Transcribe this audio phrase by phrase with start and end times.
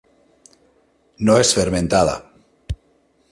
[1.29, 2.17] No es fermentada.